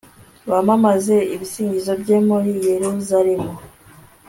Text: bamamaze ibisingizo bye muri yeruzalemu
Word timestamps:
bamamaze 0.49 1.15
ibisingizo 1.33 1.91
bye 2.01 2.17
muri 2.27 2.51
yeruzalemu 2.67 3.51